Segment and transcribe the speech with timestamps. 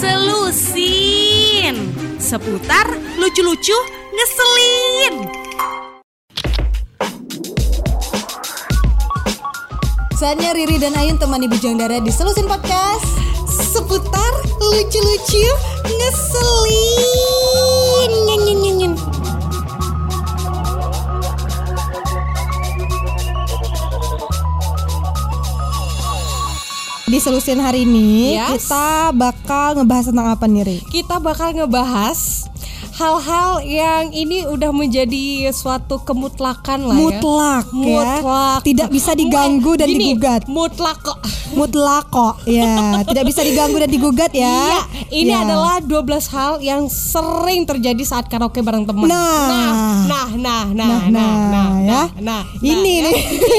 [0.00, 1.76] Selusin.
[2.16, 2.88] Seputar
[3.20, 3.76] lucu-lucu
[4.16, 5.28] ngeselin.
[10.16, 13.04] Saatnya Riri dan Ayun temani Bujang Dara di Selusin Podcast.
[13.44, 14.32] Seputar
[14.72, 15.44] lucu-lucu
[15.84, 17.45] ngeselin
[27.06, 28.66] Di Selusin hari ini Yes.
[28.66, 30.78] kita bakal ngebahas tentang apa nih Ri?
[30.90, 32.50] kita bakal ngebahas
[32.92, 37.00] hal-hal yang ini udah menjadi suatu kemutlakan lah ya.
[37.00, 38.58] Mutlak ya Mutlak.
[38.64, 41.20] Tidak bisa diganggu dan Gini, digugat Mutlak kok.
[41.52, 44.80] Mutlak kok ya Tidak bisa diganggu dan digugat ya Iya,
[45.14, 45.44] ini Ya.
[45.44, 49.06] adalah 12 hal yang sering terjadi saat karaoke bareng teman.
[49.06, 49.46] Nah.
[49.46, 49.72] nah,
[50.08, 52.02] nah, nah, Nah, nah, nah, nah, nah, ya.
[52.18, 52.98] nah, Ini nah, nih.
[52.98, 53.10] ya.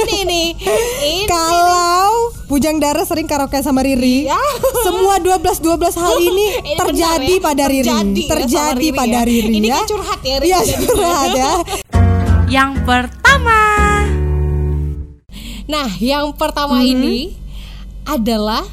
[0.03, 0.47] ini nih.
[1.13, 4.39] Ini Kalau Bujang Dara sering karaoke sama Riri, Iya.
[4.87, 7.83] semua 12 12 hal ini Ini terjadi ya, pada Riri.
[7.83, 9.27] terjadi ya terjadi Riri pada ya.
[9.27, 9.73] Riri Ini ya.
[9.73, 10.47] kayak curhat ya, Riri.
[10.47, 11.51] Iya, curhat ya.
[12.57, 13.59] Yang pertama
[15.67, 16.87] Nah, yang pertama Hmm.
[16.87, 17.35] ini
[18.07, 18.63] adalah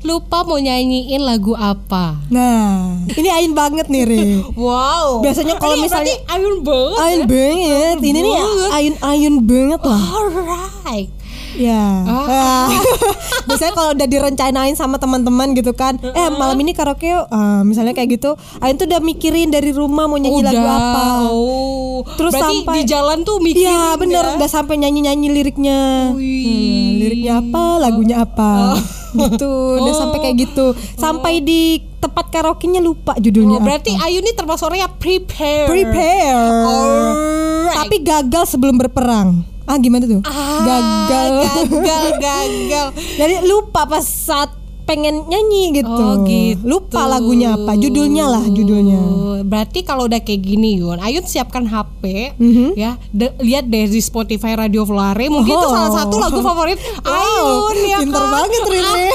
[0.00, 2.16] lupa mau nyanyiin lagu apa.
[2.26, 4.24] Nah, ini ain banget nih, Ri.
[4.56, 5.20] Wow.
[5.20, 6.96] Biasanya kalau Ini misalnya- ayun banget.
[6.98, 7.96] Ayun banget.
[8.00, 8.70] Ini nih banget.
[8.72, 10.00] ayun-ayun banget lah.
[10.08, 11.12] Alright.
[11.52, 11.82] Ya.
[12.04, 12.68] Ah.
[13.48, 17.26] Biasanya kalau udah direncanain sama teman-teman gitu kan, eh malam ini karaoke yuk.
[17.28, 20.76] Ah, misalnya kayak gitu, Ayun tuh udah mikirin dari rumah mau nyanyi lagu Udah.
[20.76, 21.04] apa.
[21.28, 21.98] Oh.
[22.14, 24.32] Terus berarti sampai- di jalan tuh mikirin Iya bener ya.
[24.38, 25.80] udah sampai nyanyi-nyanyi liriknya.
[26.10, 28.76] Hmm, Liriknya apa, lagunya apa
[29.20, 34.06] Gitu, udah sampai kayak gitu Sampai di tempat karaoke-nya lupa judulnya Oh, berarti apa.
[34.06, 35.66] Ayu ini termasuk orang yang prepare.
[35.66, 37.76] Prepare Alright.
[37.76, 40.18] Tapi gagal sebelum berperang Ah gimana tuh?
[40.20, 42.86] Ah, gagal gagal, gagal.
[43.14, 44.50] Jadi lupa pas saat
[44.82, 45.86] pengen nyanyi gitu.
[45.86, 46.66] Oh, gitu.
[46.66, 51.62] Lupa lagunya apa, judulnya lah judulnya Oh, Berarti kalau udah kayak gini Yun, Ayun siapkan
[51.62, 52.74] HP Mhm.
[52.74, 55.70] ya, de- lihat deh di Spotify Radio Flare, mungkin itu Oh.
[55.70, 57.14] salah satu lagu favorit Wow,
[57.70, 58.30] Ayun ya pinter kan?
[58.32, 59.06] banget, Rini.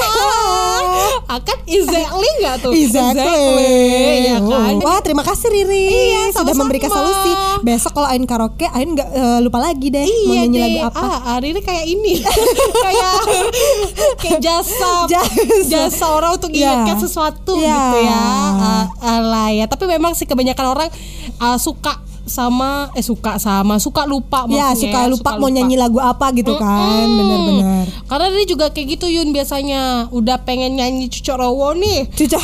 [1.28, 2.72] Akan exactly nggak tuh?
[2.72, 4.24] Exactly.
[4.24, 4.72] ya kan?
[4.72, 7.32] Oh, Wah, terima kasih Riri Iya, sudah memberikan solusi.
[7.58, 10.66] Besok kalau Ain karaoke, Ain nggak eh, lupa lagi deh mau Iya nyanyi deh.
[10.78, 11.00] lagu apa.
[11.00, 12.12] Ah, hari ini kayak ini.
[12.84, 13.12] kayak
[14.18, 15.64] kayak jasa Jasa.
[15.66, 16.72] jasa orang untuk Ya.
[16.74, 17.72] ingatkan sesuatu Ya.
[17.72, 18.20] gitu ya.
[18.56, 20.88] Ah, alah ya, tapi memang sih kebanyakan orang
[21.38, 25.96] ah, suka sama eh suka sama suka lupa Ya, maksudnya suka lupa mau nyanyi lagu
[25.98, 27.16] apa gitu kan, Mm-mm.
[27.16, 27.84] benar-benar.
[28.06, 32.10] Karena dia juga kayak gitu Yun biasanya udah pengen nyanyi cucok rowo nih.
[32.12, 32.38] Cuca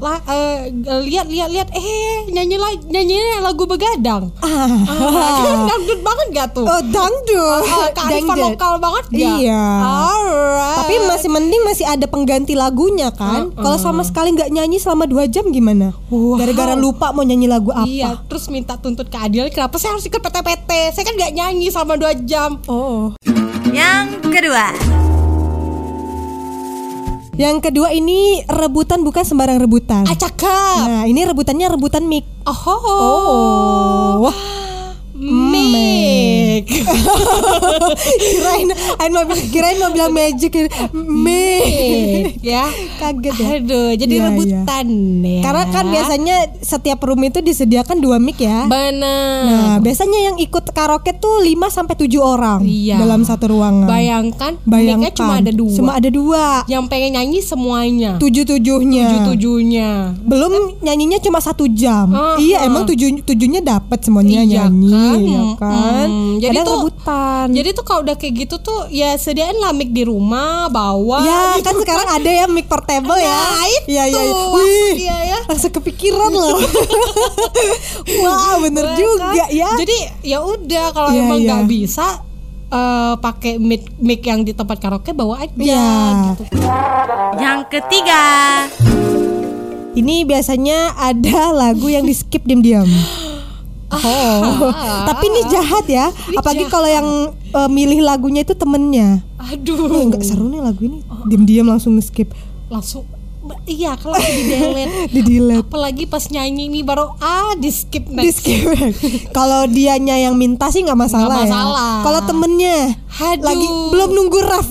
[0.00, 0.72] Lah eh,
[1.04, 4.32] lihat lihat lihat eh nyanyi lagi nyanyi lagu begadang.
[4.40, 4.66] Ah.
[4.66, 6.64] Ah, kan dangdut banget gak tuh?
[6.64, 7.62] Oh, dangdut.
[7.92, 8.44] Kearifan Dangdut.
[8.56, 9.32] lokal banget ya.
[9.36, 9.64] Iya.
[9.84, 10.76] Alright.
[10.82, 13.52] Tapi masih mending masih ada pengganti lagunya kan.
[13.52, 13.60] Uh-uh.
[13.60, 15.92] Kalau sama sekali nggak nyanyi selama dua jam gimana?
[16.08, 16.40] Wow.
[16.40, 17.84] Gara-gara lupa mau nyanyi lagu apa?
[17.84, 19.50] Iya, terus minta tuntut keadilan.
[19.50, 20.70] Kenapa saya harus ikut PT-PT?
[20.94, 22.60] Saya kan nggak nyanyi selama 2 jam.
[22.68, 23.16] Oh.
[23.72, 24.74] Yang kedua
[27.40, 30.04] Yang kedua ini rebutan bukan sembarang rebutan.
[30.04, 30.84] Ah, cakep.
[30.84, 32.28] Nah, ini rebutannya rebutan mic.
[32.44, 32.52] Oh.
[32.52, 34.28] Oh.
[34.28, 34.36] Wah,
[36.52, 36.68] Mic.
[38.32, 38.68] kirain
[39.00, 40.52] Ain mau bilang kirain mau bilang magic
[40.92, 42.36] mic.
[42.52, 42.68] ya.
[43.00, 43.48] Kaget ya.
[43.58, 44.86] Aduh, jadi Iya, rebutan
[45.24, 45.40] ya.
[45.40, 48.68] Karena kan biasanya setiap room itu disediakan dua mic ya.
[48.68, 49.42] Benar.
[49.42, 53.00] Nah, biasanya yang ikut karaoke tuh 5 sampai 7 orang Iya.
[53.00, 53.88] dalam satu ruangan.
[53.88, 55.72] Bayangkan, Bayangkan mic-nya cuma ada dua.
[55.72, 56.44] Cuma ada dua.
[56.66, 58.10] Yang pengen nyanyi semuanya.
[58.18, 59.04] Tujuh-tujuhnya.
[59.08, 59.90] Tujuh-tujuhnya.
[60.22, 62.12] Belum nyanyinya cuma satu jam.
[62.12, 62.36] Uh-uh.
[62.36, 65.18] Iya, emang tujuh tujuhnya dapat semuanya Iya nyanyi, kan?
[65.22, 66.08] ya kan?
[66.10, 66.41] Mm-mm.
[66.42, 67.46] Jadi Kadang tuh- rebutan.
[67.48, 71.40] Jadi tuh kalau udah kayak gitu tuh ya sediain lah mic di rumah, bawa ya
[71.54, 73.30] gitu kan sekarang ada ya mic portable ya.
[73.30, 74.20] Nah, itu Iya iya.
[74.20, 74.34] iya.
[74.34, 75.38] maksud Wih, dia ya.
[75.44, 76.58] langsung kepikiran loh.
[78.22, 78.96] Wah bener Kan?
[78.96, 79.70] juga ya.
[79.72, 81.46] Jadi ya udah kalau Iya, emang iya.
[81.48, 82.06] nggak bisa
[82.68, 85.90] eh, pakai mic mic yang di tempat karaoke bawa aja Iya.
[86.32, 86.42] gitu.
[87.36, 88.22] Yang ketiga
[89.92, 92.88] Ini biasanya ada lagu yang di skip diam-diam.
[94.02, 94.70] Oh,
[95.08, 96.06] tapi ini jahat ya.
[96.10, 99.22] Ini Apalagi kalau yang eh, milih lagunya itu temennya.
[99.38, 99.86] Aduh.
[99.86, 101.02] Oh, nggak seru nih lagu ini.
[101.30, 102.34] Diam-diam langsung skip,
[102.72, 103.06] Langsung
[103.64, 104.94] iya kalau di delete.
[105.14, 105.62] di delete.
[105.62, 108.40] Apalagi pas nyanyi ini baru ah di skip Di next.
[108.40, 108.62] skip.
[109.30, 111.50] Kalau dianya yang minta sih nggak masalah, Nggak ya.
[111.50, 111.92] masalah.
[112.02, 112.78] Kalau temennya
[113.12, 113.42] Aduh.
[113.42, 114.66] lagi belum nunggu ref.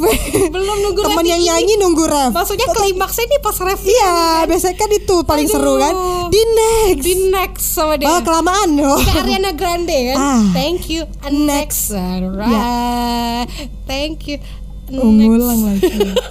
[0.50, 1.48] Belum nunggu Temen yang ini.
[1.48, 2.32] nyanyi nunggu ref.
[2.32, 4.14] Maksudnya klimaksnya ini pas ref Iya,
[4.46, 5.54] biasanya kan itu paling Aduh.
[5.54, 5.94] seru kan.
[6.28, 7.04] Di next.
[7.04, 8.08] di next sama dia.
[8.08, 8.98] Oh, kelamaan loh.
[8.98, 10.18] Kayak Ariana Grande kan.
[10.18, 10.42] Ah.
[10.52, 11.04] Thank you.
[11.22, 11.92] And next.
[11.92, 13.52] Alright.
[13.84, 14.40] Thank you.
[14.90, 15.88] Ngulang lagi.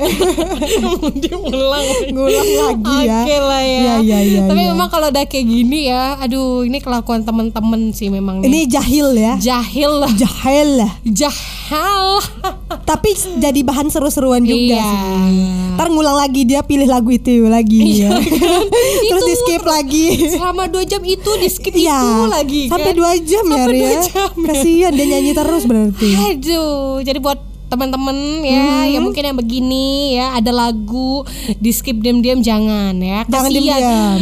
[1.22, 3.20] dia ulang ngulang lagi ya.
[3.20, 3.78] Oke lah ya.
[3.80, 4.70] Iya, iya, iya, Tapi iya.
[4.70, 8.46] memang kalau udah kayak gini ya, aduh ini kelakuan temen-temen sih memang nih.
[8.46, 9.34] Ini jahil ya.
[9.36, 10.92] jahil lah, Jahil lah.
[11.04, 12.04] jahal.
[12.90, 14.82] Tapi jadi bahan seru-seruan juga Iya.
[14.82, 15.76] sih.
[15.76, 18.10] Ntar ngulang lagi dia pilih lagu itu lagi ya.
[19.10, 20.06] Terus Itu di skip lagi.
[20.28, 21.98] Selama dua jam itu di skip Iya.
[21.98, 22.72] itu lagi kan.
[22.76, 24.02] Sampai dua jam ya Sampai dua Ria.
[24.02, 24.46] jam ya.
[24.46, 26.10] Kasihan dia nyanyi terus berarti.
[26.28, 27.38] Aduh, jadi buat
[27.70, 28.12] teman-teman
[28.42, 28.90] ya, Hmm.
[28.90, 31.22] yang mungkin yang begini ya, ada lagu
[31.54, 33.22] di skip diam-diam jangan ya.
[33.24, 33.62] Jangan Kasihan.
[33.62, 34.20] diam-diam.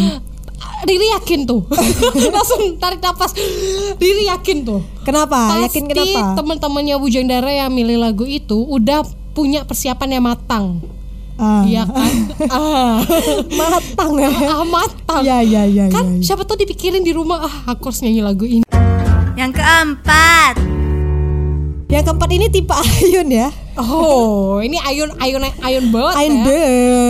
[0.80, 1.66] Riri yakin tuh,
[2.34, 3.34] langsung tarik nafas.
[3.96, 4.80] Riri yakin tuh.
[5.02, 5.58] Kenapa?
[5.58, 6.22] Pasti Yakin kenapa?
[6.36, 9.02] teman-temannya Bujang Dara yang milih lagu itu udah
[9.32, 10.78] punya persiapan yang matang,
[11.34, 11.62] Ah.
[11.62, 12.12] Iya kan?
[12.50, 12.98] ah,
[13.48, 14.26] Matang ya.
[14.50, 15.22] ah, matang.
[15.22, 15.84] Iya iya iya.
[15.86, 16.22] Kan iya.
[16.24, 18.66] siapa tuh dipikirin di rumah ah aku harus nyanyi lagu ini.
[19.34, 20.54] Yang keempat
[21.88, 23.48] Yang keempat ini tipe Ayun ya.
[23.74, 26.50] Oh, ini ayun ayun ayun banget Ayun ya.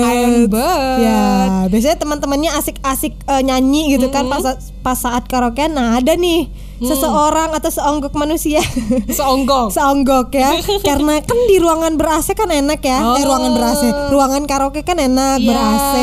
[0.05, 0.99] Ayun banget.
[1.01, 1.23] Ya,
[1.67, 4.45] biasanya teman-temannya asik-asik eh, nyanyi gitu kan pas
[4.79, 5.73] pas saat karaokean.
[5.73, 6.47] Nah, ada nih
[6.79, 8.63] seseorang atau seonggok manusia.
[9.11, 9.73] Seonggok.
[9.73, 10.55] seonggok ya
[10.87, 13.27] karena kan di ruangan ber AC kan enak ya eh Oh.
[13.27, 15.75] ruangan ber AC ruangan karaoke kan enak ber Iya.
[15.75, 15.95] AC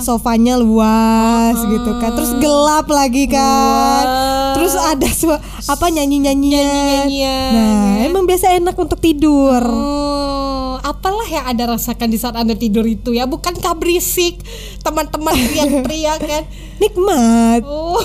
[0.00, 4.35] sofanya luas gitu kan terus gelap lagi kan Luas.
[4.66, 5.30] Terus ada su-
[5.64, 6.66] apa nyanyi nyanyian
[7.06, 8.04] Nyanyi-nyanyian, nah ya.
[8.04, 13.10] emang biasa enak untuk tidur Oh, apalah yang Anda rasakan di saat Anda tidur itu
[13.10, 13.24] ya?
[13.24, 14.42] Bukankah berisik
[14.80, 16.42] teman-teman teriak-teriak kan?
[16.76, 17.96] nikmat Oh.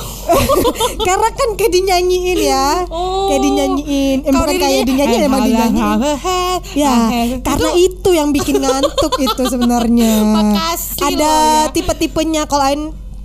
[1.08, 3.28] karena kan kayak dinyanyiin ya Oh.
[3.28, 6.00] kayak dinyanyiin eh, bukan kayak dinyanyiin emang dinyanyiin
[6.72, 6.94] Ya,
[7.42, 10.24] karena itu yang bikin ngantuk itu sebenarnya.
[10.38, 11.34] Makasih Ada
[11.68, 11.72] ya.
[11.72, 12.82] tipe-tipenya kalau Ain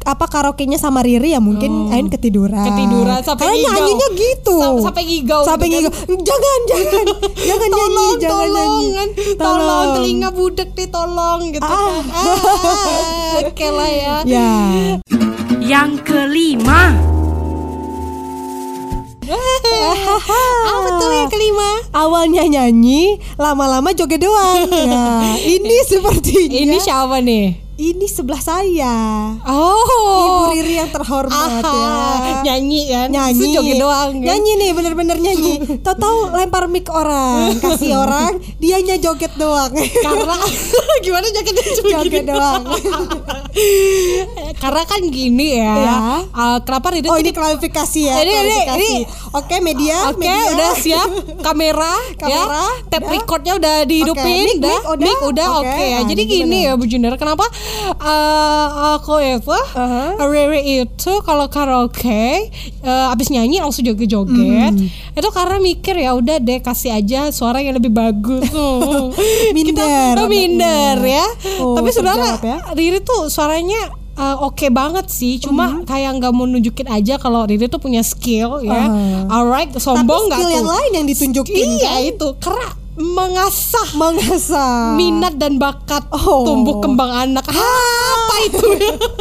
[0.07, 2.55] apa karaoke-nya sama Riri ya mungkin Ain ketiduran.
[2.57, 2.63] Oh.
[2.65, 3.75] Ketiduran sampai Karena ngigau.
[3.75, 4.55] nyanyinya gitu.
[4.57, 5.93] Sam- sampai ngigau Sampai gitu ngigau.
[6.23, 7.05] Jangan, jangan.
[7.37, 8.87] jangan nyanyi, tolong, jangan tolong, nyanyi.
[8.93, 9.09] kan?
[9.37, 11.75] tolong, telinga budek nih, tolong gitu Ah.
[11.75, 12.05] kan.
[12.09, 14.15] Ah, Oke lah ya.
[14.25, 14.51] Ya.
[15.61, 16.95] Yang kelima
[20.67, 21.71] Apa tuh yang kelima?
[21.91, 24.71] Awalnya nyanyi, lama-lama joget doang.
[24.71, 26.59] Nah, ini sepertinya.
[26.63, 27.66] Ini siapa nih?
[27.77, 28.97] Ini sebelah saya.
[29.45, 31.77] Oh, Ibu Riri yang terhormat Aha,
[32.41, 32.41] ya.
[32.43, 33.09] nyanyi kan?
[33.13, 34.25] nyanyi joget doang kan?
[34.25, 35.53] nyanyi nih bener-bener nyanyi
[35.85, 40.37] tahu-tahu lempar mic orang kasih orang dianya joget doang Karena
[41.05, 42.25] gimana jogetnya joget gini?
[42.25, 42.63] doang
[44.57, 45.75] Karena kan gini ya.
[45.77, 45.97] Ya.
[46.27, 49.03] uh, kenapa Rida oh ini klarifikasi ya Ini, ini, klarifikasi ini.
[49.31, 50.51] oke media Oke, media.
[50.51, 51.09] udah siap
[51.41, 52.89] kamera, Kamera, ya.
[52.89, 55.05] Tape recordnya udah dihidupin, Oke, mic, udah, mic udah.
[55.05, 55.99] mic udah, Oke, oke ya.
[55.99, 57.45] nah, Jadi ini gini ya Bu Junior, kenapa
[57.99, 58.67] uh,
[58.97, 60.17] aku itu Aha.
[60.23, 62.49] Riri itu kalau karaoke
[62.81, 64.89] uh, abis nyanyi langsung joget-joget, Hmm.
[65.13, 68.47] itu karena mikir ya udah deh kasih aja suara yang lebih bagus.
[69.55, 71.27] Minder Kita, oh, minder ya.
[71.59, 72.57] Oh, Tapi saudara ya.
[72.73, 77.69] Riri tuh suaranya uh, oke banget sih, cuma kayak nggak mau nunjukin aja kalau Riri
[77.69, 78.89] tuh punya skill ya.
[78.89, 79.29] Uh-huh.
[79.31, 80.57] Alright, sombong nggak skill tuh?
[80.57, 82.11] yang lain yang ditunjukin Iya kan?
[82.11, 86.43] itu karena mengasah mengasah minat dan bakat Oh.
[86.43, 87.45] tumbuh kembang anak.
[87.45, 88.67] Apa itu?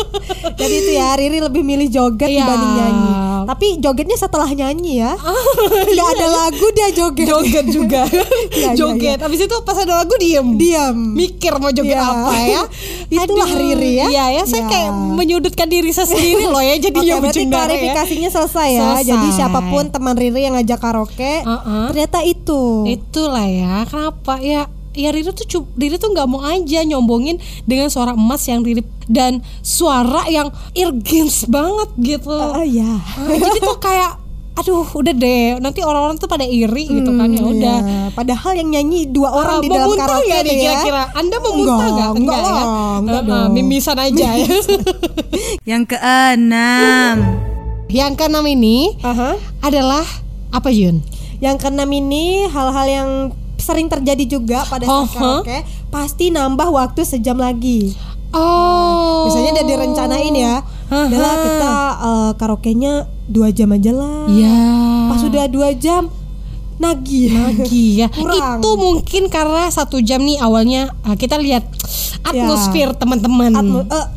[0.60, 2.42] jadi itu ya Riri lebih milih joget Iya.
[2.42, 3.12] dibanding nyanyi
[3.46, 5.14] tapi jogetnya setelah nyanyi ya
[5.94, 8.02] nggak ada lagu dia joget Joget juga.
[8.56, 9.20] Iya, iya, Joget.
[9.20, 10.56] Habis itu pas ada lagu diem.
[10.56, 12.08] diam Mikir mau joget Iya.
[12.08, 12.62] apa ya?
[13.08, 14.08] Itulah Riri ya.
[14.08, 14.70] Iya ya, saya Iya.
[14.72, 16.80] kayak menyudutkan diri saya sendiri loh ya.
[16.80, 17.60] Jadi Oke, ya berarti bercanda ya.
[17.62, 18.82] klarifikasinya selesai ya.
[18.82, 19.04] Selesai.
[19.06, 21.92] Jadi siapa pun teman Riri yang ngajak karaoke, Uh-uh.
[21.92, 22.62] ternyata itu.
[22.88, 24.66] Itulah ya, kenapa ya?
[24.92, 25.44] Ya Riri tuh
[25.76, 31.44] Riri tuh nggak mau aja nyombongin dengan suara emas yang Riri dan suara yang irgens
[31.46, 32.32] banget gitu.
[32.32, 32.96] Ah, ya.
[33.14, 34.24] Ah, jadi tuh kayak
[34.56, 38.08] aduh udah deh nanti orang-orang tuh pada iri gitu kan ya Hmm, udah iya.
[38.16, 40.64] Padahal yang nyanyi dua orang Ah, di dalam karaoke nggak nih ya.
[40.64, 44.48] kira-kira anda mau muntah Enggak, nggak enggak ya lah, enggak Ah, ah, mimisan aja ya
[45.76, 47.16] Yang keenam
[47.86, 49.36] yang keenam ini Aha.
[49.60, 50.08] adalah
[50.50, 51.04] apa Jun
[51.38, 53.10] Yang keenam ini hal-hal yang
[53.66, 55.42] sering terjadi juga pada saat Uh-huh.
[55.42, 55.58] karaoke,
[55.90, 57.98] pasti nambah waktu sejam lagi.
[58.30, 60.56] oh Biasanya udah direncanain ya.
[60.86, 62.94] Adalah kita eh, karaoke-nya
[63.26, 64.30] dua jam aja lah.
[64.30, 64.62] ya
[65.08, 66.14] Pas sudah dua jam,
[66.78, 67.34] nagih.
[67.34, 68.60] lagi ya Kurang.
[68.60, 71.66] itu mungkin karena satu jam nih awalnya ah, kita lihat
[72.22, 74.10] atmosfer teman-teman Atmo- ter-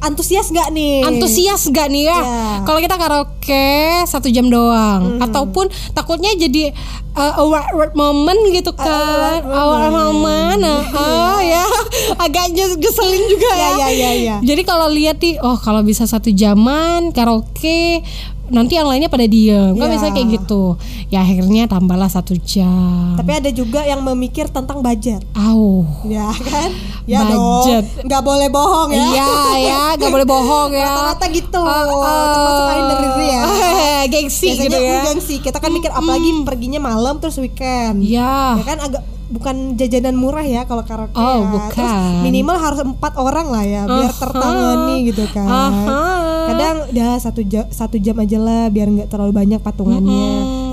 [0.00, 1.04] antusias nggak nih?
[1.04, 2.18] antusias gak nih ya?
[2.18, 2.42] Ya.
[2.64, 3.68] Kalau kita karaoke
[4.04, 6.72] satu jam doang, ataupun takutnya jadi
[7.12, 11.64] uh, awkward moment gitu kan, awkward moment, nah, ah, ya
[12.24, 13.58] agak jes- geselin juga ya.
[13.58, 14.36] Ya, ya, ya, ya.
[14.40, 18.00] Jadi kalau lihat nih, oh kalau bisa satu jaman karaoke
[18.48, 19.92] nanti yang lainnya pada diem kan Iya.
[19.92, 20.62] biasanya kayak gitu
[21.08, 25.20] ya akhirnya tambahlah satu jam Tapi ada juga yang memikir tentang budget.
[25.34, 25.84] Au.
[26.06, 26.70] Ya kan?
[27.08, 27.84] Ya Budget.
[28.04, 29.06] Nggak boleh bohong ya.
[29.10, 30.86] Iya ya, gak boleh bohong ya.
[30.86, 31.62] Rata-rata gitu.
[31.64, 32.24] Ah, ah.
[32.36, 33.42] Termasuk dari ya.
[34.12, 35.00] Gengsi Biasanya gitu ya.
[35.08, 35.34] gengsi.
[35.40, 38.04] Kita kan mikir apalagi perginya malam terus weekend.
[38.04, 38.60] Iya.
[38.60, 41.12] Ya kan agak bukan jajanan murah ya kalau karaoke.
[41.16, 41.48] Oh, ya.
[41.52, 41.72] bukan.
[41.76, 44.20] Terus minimal harus empat orang lah ya biar Aha.
[44.20, 45.48] tertangani gitu kan.
[45.48, 46.04] Aha.
[46.48, 50.28] Kadang udah satu jam satu jam aja lah biar nggak terlalu banyak patungannya.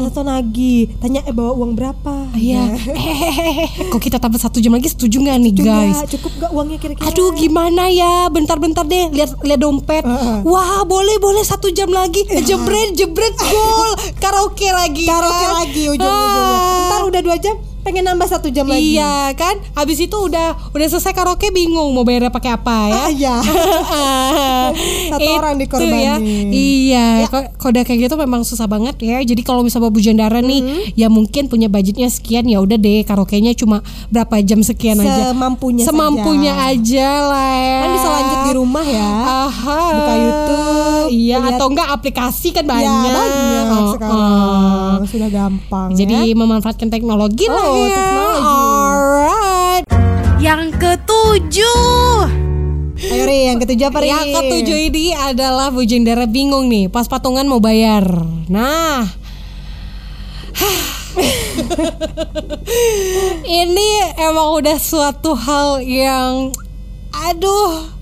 [0.06, 2.32] Satu lagi tanya eh bawa uang berapa?
[2.34, 2.64] Iya.
[2.78, 5.98] Eh, kok kita tambah satu jam lagi setuju nggak nih Juga guys?
[6.10, 7.06] cukup gak uangnya kira-kira?
[7.06, 10.38] Aduh gimana ya Bentar-bentar deh Lihat lihat dompet Heeh.
[10.44, 13.92] Wah boleh boleh Satu jam lagi Jebret jebret gol
[14.22, 15.54] Karaoke lagi karaoke kan?
[15.58, 16.54] lagi ujung-ujungnya.
[16.54, 16.88] Ah.
[16.88, 17.56] Ntar udah dua jam
[17.86, 18.98] pengen nambah satu jam lagi.
[18.98, 23.10] Iya kan Habis itu udah Udah selesai karaoke bingung Mau bayarnya pakai apa ya Ah,
[23.10, 23.36] iya.
[25.08, 25.94] Satu Itu orang dikorbanin.
[25.96, 26.16] ya.
[26.52, 29.22] Iya, kok udah kayak gitu memang susah banget ya.
[29.22, 30.82] Jadi kalau misalnya Babu Jandara nih, Mm-hmm.
[30.96, 35.30] ya mungkin punya budgetnya sekian ya udah deh karaoke-nya cuma berapa jam sekian aja.
[35.30, 36.72] Semampunya Semampunya saja.
[36.74, 37.78] aja lah ya.
[37.78, 39.12] Kan bisa lanjut di rumah ya.
[39.46, 39.80] Aha.
[39.92, 42.84] Buka YouTube, Iya, lihat- atau enggak aplikasi kan banyak.
[43.06, 44.16] Ya, banyak Oh, sekarang.
[44.16, 45.06] oh.
[45.06, 46.36] Sudah gampang Jadi ya.
[46.36, 47.94] memanfaatkan teknologi lah Oh, ya.
[47.94, 48.42] teknologi.
[48.42, 49.86] Alright.
[50.38, 52.18] Yang ketujuh.
[53.06, 54.08] Ayo Ri, yang ketujuh apa Ri?
[54.08, 58.02] Yang ketujuh ini adalah Bu Jendara bingung nih pas patungan mau bayar.
[58.48, 59.06] Nah,
[63.46, 66.50] ini emang udah suatu hal yang,
[67.12, 67.94] aduh,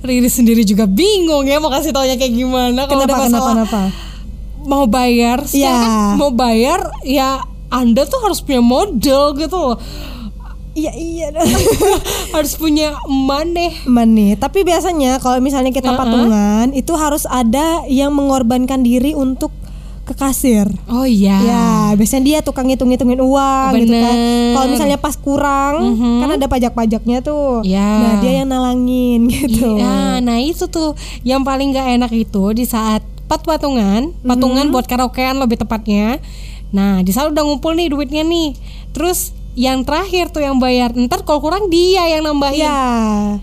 [0.00, 3.52] Riri sendiri juga bingung ya mau kasih taunya kayak gimana kalau Kenapa, udah kenapa, masalah
[3.66, 3.80] kenapa?
[4.62, 5.66] mau bayar, Iya.
[5.72, 9.76] kan mau bayar ya Anda tuh harus punya modal gitu loh.
[10.76, 11.28] Iya iya.
[12.36, 13.80] harus punya money.
[13.88, 14.36] Money.
[14.36, 16.00] Tapi biasanya kalau misalnya kita Uh-uh.
[16.00, 19.48] patungan itu harus ada yang mengorbankan diri untuk
[20.06, 20.70] ke kasir.
[20.86, 21.34] Oh iya.
[21.42, 21.66] Ya,
[21.98, 24.14] biasanya dia tukang ngitung-ngitungin uang gitu kan.
[24.14, 24.52] Bener.
[24.54, 26.12] Kalau misalnya pas kurang, Mhm.
[26.22, 27.66] kan ada pajak-pajaknya tuh.
[27.66, 27.82] Ya.
[27.82, 29.82] Nah, dia yang nalangin gitu.
[29.82, 30.94] Iya, nah itu tuh
[31.26, 36.22] yang paling gak enak itu di saat pat patungan, patungan buat karaokean lebih tepatnya.
[36.74, 38.56] Nah, di saat udah ngumpul nih duitnya nih.
[38.90, 40.92] Terus yang terakhir tuh yang bayar.
[40.92, 42.60] Ntar kalau kurang dia yang nambahin.
[42.60, 42.80] Iya,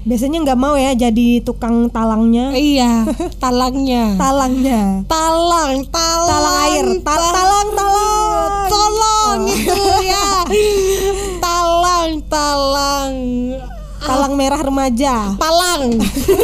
[0.06, 2.54] biasanya nggak mau ya jadi tukang talangnya.
[2.54, 3.10] Iya,
[3.44, 4.14] talangnya.
[4.16, 4.82] Talangnya.
[5.10, 6.86] talang, talang, Talang air.
[7.02, 8.03] Ta- talang, talang.
[14.54, 15.34] Merah remaja.
[15.34, 15.98] Palang.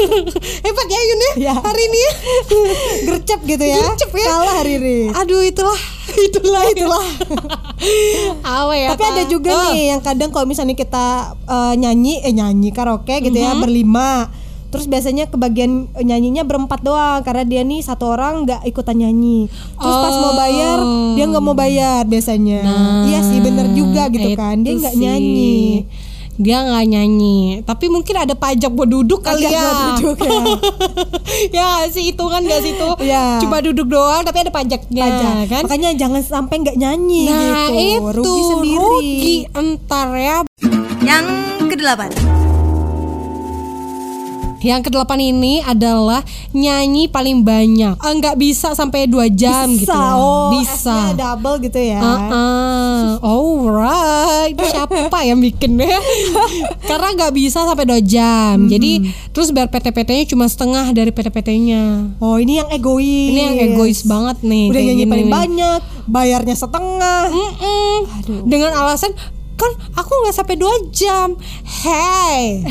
[0.65, 1.53] Hebat ya Yun ya Iya.
[1.61, 2.11] hari ini ya.
[3.05, 3.77] Gercep gitu ya.
[3.85, 4.25] Gercep ya.
[4.27, 4.97] Kalah hari ini.
[5.13, 5.77] Aduh itulah,
[6.27, 7.05] itulah, itulah.
[8.41, 8.89] Apa ya?
[8.89, 9.61] Tapi ada juga Ah.
[9.69, 11.05] nih yang kadang kalau misalnya kita
[11.37, 13.61] eh, nyanyi eh nyanyi karaoke gitu ya Mhm.
[13.61, 14.33] berlima.
[14.69, 19.45] Terus biasanya kebagian eh, nyanyinya berempat doang karena dia nih satu orang nggak ikutan nyanyi.
[19.77, 20.81] Terus pas mau bayar
[21.13, 22.65] dia nggak mau bayar biasanya.
[23.05, 24.65] iya sih bener juga gitu Nah, kan.
[24.65, 25.85] Dia nggak nyanyi.
[26.39, 29.59] Dia nggak nyanyi, tapi mungkin ada pajak buat duduk kali Pajak ya.
[29.59, 30.39] buat duduk ya.
[31.59, 32.89] ya sih hitungan gak sih itu?
[33.03, 33.43] Iya.
[33.43, 35.33] Cuma duduk doang, tapi ada pajaknya, Pajak.
[35.45, 35.61] kan?
[35.67, 37.75] Makanya jangan sampai nggak nyanyi Nah gitu.
[37.75, 38.79] itu rugi sendiri.
[38.79, 40.37] rugi entar ya.
[41.03, 41.25] Yang
[41.67, 42.38] kedelapan.
[44.59, 46.19] Yang kedelapan ini adalah
[46.51, 47.95] nyanyi paling banyak.
[47.95, 49.95] Eh, Nggak bisa sampai dua jam Bisa, gitu.
[49.95, 51.15] oh, bisa.
[51.15, 51.99] Double gitu ya.
[51.99, 53.19] Uh-uh.
[53.19, 55.99] Alright, siapa yang bikin ya?
[56.89, 58.67] Karena nggak bisa sampai dua jam.
[58.67, 62.15] Jadi terus bayar PT-PT-nya cuma setengah dari PT-PT-nya.
[62.19, 63.29] Oh ini yang egois.
[63.31, 64.67] Ini yang egois banget nih.
[64.69, 65.33] Udah nyanyi paling nih.
[65.33, 67.21] banyak, bayarnya setengah.
[67.31, 67.95] Mm-mm.
[68.43, 69.15] Dengan alasan
[69.59, 71.35] kan aku nggak sampai dua jam.
[71.83, 72.63] Hey,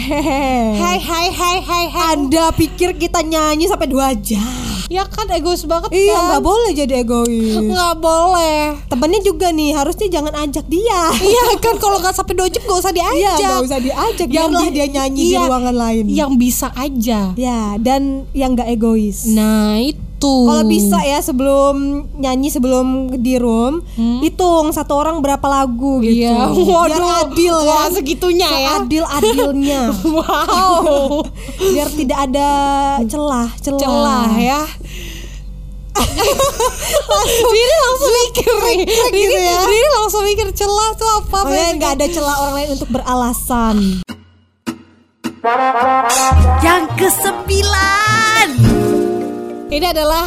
[0.75, 2.07] hai hai hai hai hai.
[2.16, 4.40] Anda pikir kita nyanyi sampai dua jam?
[4.88, 6.25] Ya kan egois banget Iya kan?
[6.33, 7.61] nggak boleh jadi egois.
[7.61, 8.80] Nggak boleh.
[8.88, 11.02] Temennya juga nih harusnya jangan ajak dia.
[11.21, 13.21] Iya kan kalau nggak sampai dua jam gak usah diajak.
[13.21, 14.26] Iya nggak usah diajak.
[14.33, 16.04] Biarlah bi- dia nyanyi iya, di ruangan lain.
[16.09, 17.37] Yang bisa aja.
[17.37, 19.28] Ya dan yang nggak egois.
[19.28, 20.08] Nah itu.
[20.19, 21.77] Kalau bisa ya sebelum
[22.19, 23.87] nyanyi sebelum di room
[24.19, 26.27] hitung satu orang berapa lagu gitu.
[26.27, 26.51] Iya.
[26.59, 27.23] Biar Waduh.
[27.23, 27.95] adil Wah, kan.
[27.95, 28.71] segitunya ya.
[28.83, 29.83] Adil adilnya.
[30.19, 31.23] Wow.
[31.75, 32.51] Biar tidak ada
[33.07, 33.79] celah celah.
[33.79, 34.61] Celah ya.
[37.55, 38.79] Riri langsung mikir nih.
[38.87, 39.59] Riri, gitu ya.
[39.67, 41.39] Riri langsung mikir celah tuh apa?
[41.47, 43.77] Oh ya nggak ada celah orang lain untuk beralasan.
[46.63, 48.77] Yang kesembilan.
[49.69, 50.25] Ini adalah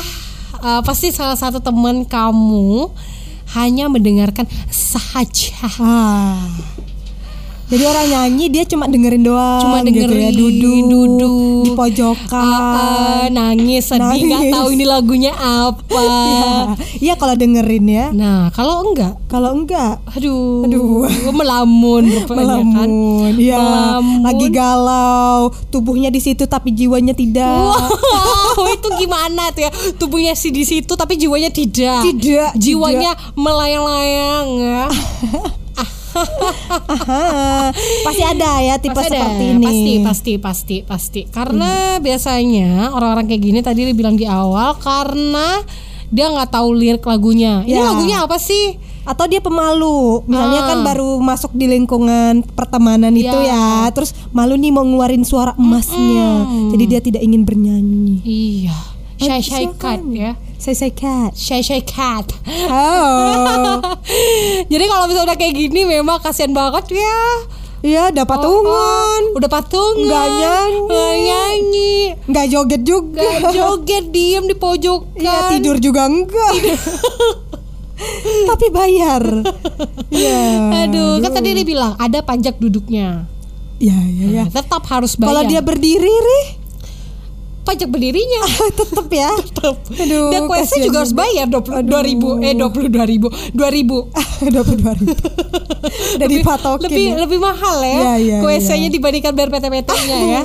[0.61, 2.93] uh, pasti salah satu teman kamu
[3.57, 5.57] hanya mendengarkan saja.
[5.81, 6.37] Ah.
[7.71, 11.63] Jadi orang nyanyi dia cuma dengerin doang Cuma gitu ya, dengerin, duduk, duduk.
[11.63, 12.43] di pojokan.
[12.43, 16.03] Ah, ah, nangis sedih nggak tahu ini lagunya apa.
[17.01, 18.05] Iya kalau dengerin ya.
[18.11, 21.07] Nah, kalau enggak, Kalau enggak aduh, Aduh.
[21.31, 22.35] melamun kan.
[22.35, 23.31] melamun.
[23.39, 24.21] Iya, Melamun.
[24.27, 27.47] lagi galau, tubuhnya di situ tapi jiwanya tidak.
[27.47, 29.71] Wow, itu gimana tuh ya?
[29.95, 32.03] Tubuhnya sih di situ tapi jiwanya tidak.
[32.03, 34.83] Tidak, Jiwanya melayang-layang ya.
[36.13, 37.71] Aha,
[38.03, 39.65] pasti ada ya tipe Pasti ada, seperti ini.
[39.65, 41.21] Pasti, pasti, pasti, pasti.
[41.27, 45.63] Karena biasanya orang-orang kayak gini tadi bilang di awal karena
[46.07, 47.63] dia nggak tahu lirik lagunya.
[47.63, 47.87] Ini Ya.
[47.87, 48.75] lagunya apa sih?
[49.01, 50.67] Atau dia pemalu, misalnya Ah.
[50.69, 53.81] kan baru masuk di lingkungan pertemanan itu Ya.
[53.81, 58.21] ya, terus malu nih mau ngeluarin suara emasnya, jadi dia tidak ingin bernyanyi.
[58.21, 58.77] Iya.
[59.21, 59.77] Shy Eh, shy silakan.
[59.77, 60.31] cat ya.
[60.57, 61.31] Say say cat.
[61.31, 62.25] Shy shy cat.
[62.67, 63.77] Oh,
[64.71, 67.21] Jadi kalau misalnya udah kayak gini memang kasihan banget ya.
[67.81, 70.01] iya dapat patungan, Udah patungan.
[70.03, 70.81] Nggak nyanyi.
[70.85, 71.93] Nggak nyanyi.
[72.23, 75.17] nggak joget juga, Gak joget diem di pojokan.
[75.17, 76.53] iya tidur juga enggak.
[78.43, 79.23] Tapi bayar.
[80.09, 80.41] Iya.
[80.83, 83.25] Aduh, kan tadi dia bilang ada pajak duduknya.
[83.77, 84.43] Ya ya ya.
[84.43, 85.29] Nah, tetap harus bayar.
[85.31, 86.47] Kalau dia berdiri, Rih,
[87.61, 88.41] pajak berdirinya.
[88.79, 89.29] tetep ya.
[89.37, 89.75] Tetap.
[89.87, 93.97] Aduh, Dan kuesnya juga harus bayar 20 ribu eh 22 ribu 2 ribu
[94.41, 94.57] dua
[94.97, 95.13] ribu.
[96.17, 96.85] Udah dipatokin.
[96.89, 97.15] lebih ya.
[97.25, 100.41] lebih mahal ya Iya, iya, kuesnya dibandingkan bayar PT-PT-nya ya.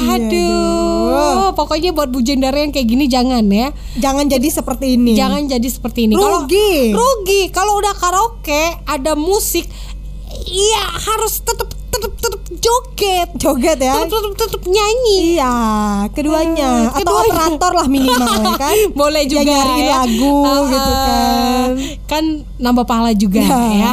[0.00, 1.50] Aduh, aduh.
[1.52, 3.72] pokoknya buat bujendara yang kayak gini jangan ya.
[4.00, 5.12] Jangan jadi seperti ini.
[5.12, 6.14] Jangan jadi seperti ini.
[6.16, 6.92] Kalau- Rugi.
[6.92, 7.42] rugi.
[7.52, 9.68] Kalau udah karaoke ada musik,
[10.48, 13.28] iya harus tetap tetap tetap joget.
[13.36, 13.94] joget ya.
[14.00, 15.36] Tetap tetap nyanyi.
[15.36, 15.54] Iya,
[16.10, 17.28] keduanya atau keduanya.
[17.28, 18.76] operator lah minimal ya kan.
[18.92, 19.94] Boleh juga nyariin ya.
[19.98, 21.02] lagu Ah, gitu ah.
[21.04, 21.68] kan.
[22.06, 22.24] Kan
[22.56, 23.60] nambah pahala juga Ya.
[23.70, 23.92] ya.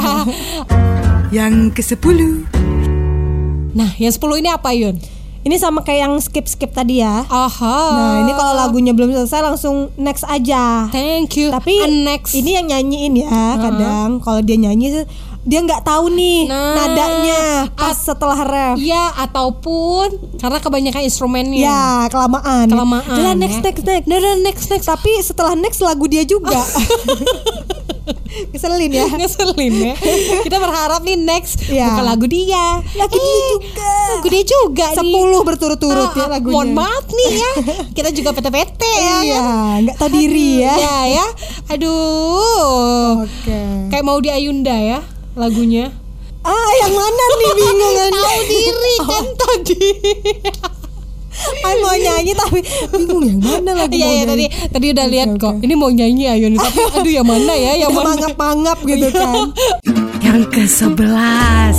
[1.38, 2.20] Yang ke-10
[3.70, 4.98] Nah, yang 10 ini apa Yun?
[5.40, 7.24] Ini sama kayak yang skip-skip tadi ya.
[7.24, 7.80] Aha.
[7.96, 10.90] Nah, ini kalau lagunya belum selesai langsung next aja.
[10.90, 11.48] Thank you.
[11.48, 12.36] Tapi And next.
[12.36, 15.08] ini yang nyanyiin ya kadang kalau dia nyanyi
[15.42, 16.76] dia nggak tahu nih Nah.
[16.76, 17.42] nadanya
[17.72, 18.76] pas setelah ref.
[18.78, 21.64] Ya ataupun karena kebanyakan instrumennya.
[21.64, 22.66] Ya kelamaan.
[22.66, 23.64] Kelamaan, Udah next ya.
[23.66, 24.06] next next.
[24.06, 24.86] Nah, nah, next next.
[24.86, 26.60] Tapi setelah next lagu dia juga.
[28.50, 29.06] Keselin ya.
[29.08, 29.94] Ngeselin ya.
[30.42, 31.92] Kita berharap nih next Ya.
[31.92, 32.82] bukan lagu dia.
[32.96, 33.92] Lagu dia juga.
[34.12, 34.98] Lagu dia juga nih.
[34.98, 36.54] Sepuluh berturut-turut ya Ah, lagunya.
[36.54, 37.52] Mohon maaf nih ya.
[37.90, 39.18] Kita juga PT-PT ya.
[39.22, 39.42] Iya,
[39.82, 40.74] nggak tahu diri ya.
[40.76, 41.26] Ya ya.
[41.70, 43.24] Aduh.
[43.24, 43.60] Oke.
[43.90, 45.00] Kayak mau di Ayunda ya
[45.40, 45.90] lagunya.
[46.40, 48.12] Ah, yang mana nih bingung kan?
[48.12, 49.82] Tahu diri kan tadi.
[51.60, 52.60] Ah, mau nyanyi tapi
[52.92, 54.68] bingung yang mana lagu Iya mau ya tadi nyanyi.
[54.70, 55.40] tadi udah lihat oke.
[55.40, 55.54] kok.
[55.62, 57.72] Ini mau nyanyi Ayun tapi aduh yang mana ya?
[57.78, 58.08] Yang Udah mana?
[58.12, 59.36] mangap-mangap gitu kan.
[60.20, 61.78] Yang ke-11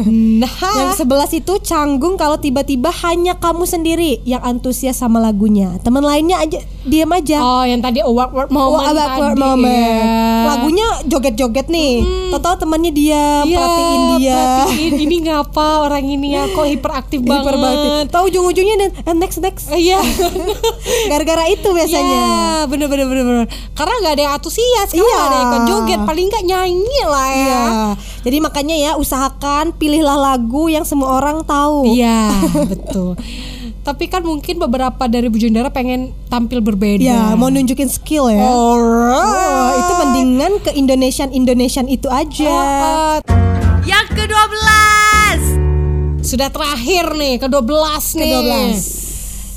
[0.00, 0.48] Nah,
[0.78, 5.76] Yang sebelas itu canggung kalau tiba-tiba hanya kamu sendiri yang antusias sama lagunya.
[5.80, 7.36] Teman lainnya aja diam aja.
[7.38, 9.42] oh yang tadi awkward Oh, moment awkward tadi.
[9.42, 10.00] moment.
[10.00, 10.46] ya.
[10.46, 11.92] Lagunya joget-joget nih.
[12.28, 14.32] Tahu-tahu temannya dia Iya, perhatiin dia.
[14.32, 14.92] perhatiin.
[14.98, 17.54] ini ngapa orang ini ya kok hiperaktif banget.
[17.54, 18.04] banget.
[18.08, 19.68] Tahu ujung-ujungnya dan eh, next next.
[19.68, 20.00] Iya.
[21.10, 22.20] Gara-gara itu biasanya.
[22.22, 23.46] Iya, bener bener bener bener.
[23.72, 25.12] Karena nggak ada yang antusias, karena Iya.
[25.12, 27.36] nggak ada yang ikut joget, paling nggak nyanyi lah ya.
[27.36, 27.62] Iya.
[28.20, 31.88] Jadi makanya ya usahakan pilihlah lagu yang semua orang tahu.
[31.90, 32.32] Iya,
[32.72, 33.16] betul.
[33.80, 37.00] Tapi kan mungkin beberapa dari Bujendara pengen tampil berbeda.
[37.00, 38.44] Ya, mau nunjukin skill ya.
[38.44, 39.24] Alright.
[39.24, 42.52] Oh, itu mendingan ke Indonesian Indonesian itu aja.
[42.52, 43.16] Ah,
[43.88, 45.40] Yang ke-12
[46.20, 48.36] Sudah terakhir nih, ke-12 nih.
[48.36, 49.09] Ke-12.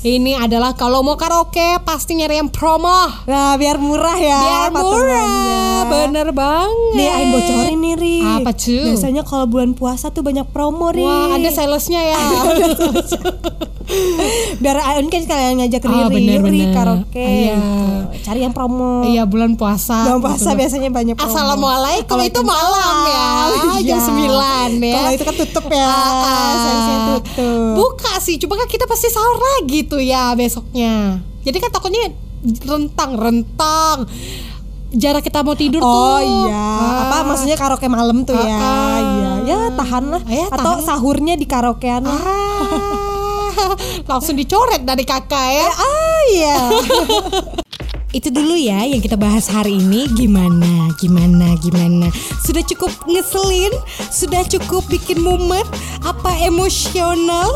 [0.04, 3.24] Ini adalah kalau mau karaoke pasti nyari yang promo.
[3.24, 4.36] Nah, biar murah ya.
[4.36, 6.92] Biar murah, bener banget.
[6.92, 8.18] Nih, Ain bocorin nih, Ri.
[8.20, 8.84] Apa, cu?
[8.84, 11.00] Biasanya kalau bulan puasa tuh banyak promo, Ri.
[11.00, 12.20] Wah, ada salesnya ya.
[14.60, 16.74] biar Ain kan sekalian ngajak Riri, Ah, bener, yuk, Ri, bener.
[16.76, 17.24] karaoke.
[17.24, 17.56] Iya.
[17.56, 18.24] gitu.
[18.24, 19.04] Cari yang promo.
[19.04, 20.04] Iya, bulan puasa.
[20.04, 20.60] Bulan puasa Betul.
[20.60, 21.32] biasanya banyak promo.
[21.32, 23.28] Assalamualaikum itu malam ya.
[23.88, 24.20] Jam 9
[24.80, 24.94] ya.
[24.94, 25.88] Kalau itu kan tutup ya.
[25.88, 27.72] Ah, tutup.
[27.74, 31.20] Buka sih, cuma kan kita pasti sahur lagi tuh ya besoknya.
[31.40, 32.10] Jadi kan takutnya
[32.64, 34.06] rentang-rentang.
[34.90, 35.90] Jarak kita mau tidur tuh.
[35.90, 37.10] Oh iya, Ah.
[37.10, 38.46] apa maksudnya karaoke malam tuh ya?
[38.46, 38.96] Ah, ah.
[38.96, 40.22] Iya, ya tahan lah.
[40.24, 40.86] Ya, Atau tahan.
[40.86, 42.06] sahurnya di karaokean.
[42.06, 43.74] Ah,
[44.10, 45.66] langsung dicoret dari kakak ya.
[45.68, 46.56] Ah iya.
[48.14, 52.06] itu dulu ya yang kita bahas hari ini gimana gimana gimana
[52.46, 53.74] sudah cukup ngeselin
[54.14, 55.66] sudah cukup bikin mumet
[56.06, 57.50] apa emosional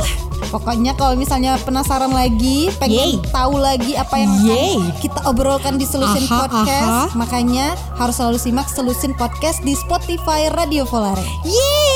[0.48, 3.34] Pokoknya kalau misalnya penasaran lagi, pengen Yeay.
[3.34, 7.18] tahu lagi apa yang akan kita obrolkan di Solusin Aha, Podcast, aha.
[7.18, 11.20] makanya harus selalu simak Solusin Podcast di Spotify Radio Volare.
[11.42, 11.87] Yeay